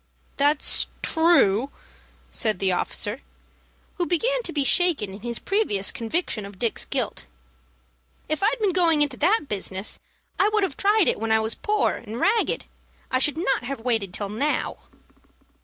"That's 0.37 0.87
true," 1.03 1.69
said 2.31 2.57
the 2.57 2.71
officer, 2.71 3.21
who 3.99 4.07
began 4.07 4.41
to 4.41 4.51
be 4.51 4.63
shaken 4.63 5.13
in 5.13 5.19
his 5.21 5.37
previous 5.37 5.91
conviction 5.91 6.43
of 6.43 6.57
Dick's 6.57 6.85
guilt. 6.85 7.25
"If 8.27 8.41
I'd 8.41 8.57
been 8.59 8.73
going 8.73 9.03
into 9.03 9.17
that 9.17 9.41
business, 9.47 9.99
I 10.39 10.49
would 10.49 10.63
have 10.63 10.75
tried 10.75 11.07
it 11.07 11.19
when 11.19 11.31
I 11.31 11.39
was 11.39 11.53
poor 11.53 11.97
and 11.97 12.19
ragged. 12.19 12.65
I 13.11 13.19
should 13.19 13.37
not 13.37 13.63
have 13.65 13.81
waited 13.81 14.11
till 14.11 14.29
now." 14.29 14.77